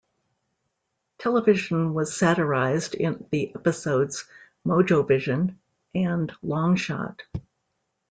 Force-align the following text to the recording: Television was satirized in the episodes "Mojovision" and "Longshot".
Television 1.19 1.93
was 1.93 2.17
satirized 2.17 2.95
in 2.95 3.27
the 3.29 3.53
episodes 3.53 4.25
"Mojovision" 4.65 5.57
and 5.93 6.33
"Longshot". 6.43 7.19